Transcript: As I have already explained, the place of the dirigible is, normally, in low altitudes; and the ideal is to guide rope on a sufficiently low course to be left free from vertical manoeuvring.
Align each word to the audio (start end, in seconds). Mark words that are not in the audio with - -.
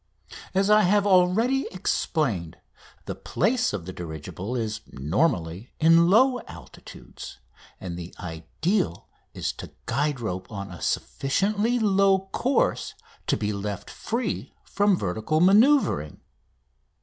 As 0.55 0.71
I 0.71 0.81
have 0.81 1.05
already 1.05 1.67
explained, 1.69 2.57
the 3.05 3.13
place 3.13 3.71
of 3.71 3.85
the 3.85 3.93
dirigible 3.93 4.55
is, 4.55 4.81
normally, 4.91 5.73
in 5.79 6.09
low 6.09 6.39
altitudes; 6.47 7.37
and 7.79 7.95
the 7.95 8.11
ideal 8.19 9.05
is 9.35 9.51
to 9.51 9.71
guide 9.85 10.19
rope 10.19 10.51
on 10.51 10.71
a 10.71 10.81
sufficiently 10.81 11.77
low 11.77 12.29
course 12.31 12.95
to 13.27 13.37
be 13.37 13.53
left 13.53 13.91
free 13.91 14.55
from 14.63 14.97
vertical 14.97 15.39
manoeuvring. 15.39 16.19